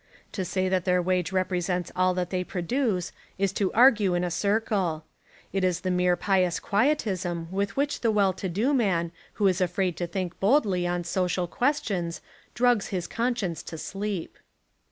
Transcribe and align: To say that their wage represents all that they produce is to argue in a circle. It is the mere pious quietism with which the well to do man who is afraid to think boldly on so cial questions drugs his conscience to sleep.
To 0.31 0.43
say 0.43 0.67
that 0.67 0.83
their 0.85 0.99
wage 0.99 1.31
represents 1.31 1.91
all 1.95 2.15
that 2.15 2.31
they 2.31 2.43
produce 2.43 3.11
is 3.37 3.53
to 3.53 3.71
argue 3.73 4.15
in 4.15 4.23
a 4.23 4.31
circle. 4.31 5.05
It 5.53 5.63
is 5.63 5.81
the 5.81 5.91
mere 5.91 6.15
pious 6.15 6.59
quietism 6.59 7.47
with 7.51 7.77
which 7.77 8.01
the 8.01 8.09
well 8.09 8.33
to 8.33 8.49
do 8.49 8.73
man 8.73 9.11
who 9.33 9.45
is 9.45 9.61
afraid 9.61 9.95
to 9.97 10.07
think 10.07 10.39
boldly 10.39 10.87
on 10.87 11.03
so 11.03 11.27
cial 11.27 11.47
questions 11.47 12.19
drugs 12.55 12.87
his 12.87 13.05
conscience 13.05 13.61
to 13.61 13.77
sleep. 13.77 14.39